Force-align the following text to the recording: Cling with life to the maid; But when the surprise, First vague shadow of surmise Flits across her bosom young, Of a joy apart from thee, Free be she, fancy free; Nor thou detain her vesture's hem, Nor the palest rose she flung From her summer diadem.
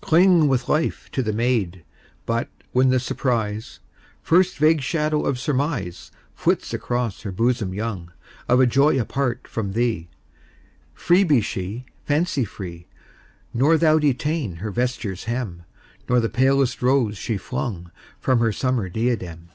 Cling 0.00 0.48
with 0.48 0.68
life 0.68 1.08
to 1.12 1.22
the 1.22 1.32
maid; 1.32 1.84
But 2.26 2.48
when 2.72 2.88
the 2.88 2.98
surprise, 2.98 3.78
First 4.20 4.58
vague 4.58 4.80
shadow 4.80 5.24
of 5.24 5.38
surmise 5.38 6.10
Flits 6.34 6.74
across 6.74 7.20
her 7.22 7.30
bosom 7.30 7.72
young, 7.72 8.10
Of 8.48 8.58
a 8.58 8.66
joy 8.66 8.98
apart 9.00 9.46
from 9.46 9.74
thee, 9.74 10.08
Free 10.92 11.22
be 11.22 11.40
she, 11.40 11.86
fancy 12.04 12.44
free; 12.44 12.88
Nor 13.54 13.78
thou 13.78 14.00
detain 14.00 14.56
her 14.56 14.72
vesture's 14.72 15.26
hem, 15.30 15.62
Nor 16.08 16.18
the 16.18 16.28
palest 16.28 16.82
rose 16.82 17.16
she 17.16 17.36
flung 17.36 17.92
From 18.18 18.40
her 18.40 18.50
summer 18.50 18.88
diadem. 18.88 19.50